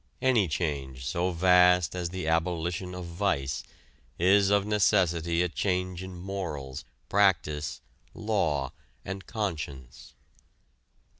[0.19, 3.61] Any change so vast as the abolition of vice
[4.17, 7.81] is of necessity a change in morals, practice,
[8.15, 8.71] law
[9.05, 10.15] and conscience.